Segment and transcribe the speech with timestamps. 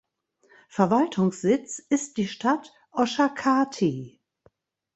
[0.69, 4.19] Verwaltungssitz ist die Stadt Oshakati.